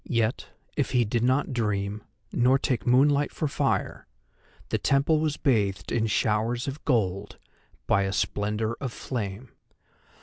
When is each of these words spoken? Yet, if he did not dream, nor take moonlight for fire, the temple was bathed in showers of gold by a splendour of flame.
Yet, 0.03 0.47
if 0.75 0.93
he 0.93 1.05
did 1.05 1.21
not 1.23 1.53
dream, 1.53 2.01
nor 2.31 2.57
take 2.57 2.87
moonlight 2.87 3.31
for 3.31 3.47
fire, 3.47 4.07
the 4.69 4.79
temple 4.79 5.19
was 5.19 5.37
bathed 5.37 5.91
in 5.91 6.07
showers 6.07 6.67
of 6.67 6.83
gold 6.85 7.37
by 7.85 8.01
a 8.05 8.11
splendour 8.11 8.75
of 8.81 8.91
flame. 8.91 9.51